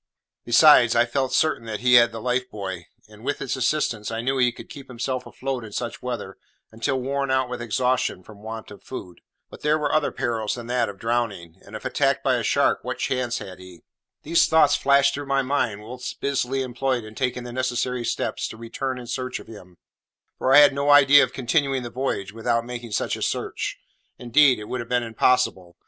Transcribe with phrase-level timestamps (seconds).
[0.45, 4.21] Besides, I felt pretty certain he had the life buoy; and, with its assistance, I
[4.21, 6.37] knew he could keep himself afloat in such weather
[6.71, 9.21] until worn out with exhaustion from want of food.
[9.51, 12.79] But there were other perils than that of drowning; and, if attacked by a shark,
[12.81, 13.83] what chance had he?
[14.23, 18.57] These thoughts flashed through my mind whilst busily employed in taking the necessary steps to
[18.57, 19.77] return in search of him,
[20.39, 23.77] for I had no idea of continuing the voyage without making such a search;
[24.17, 25.75] indeed, it would have been impossible.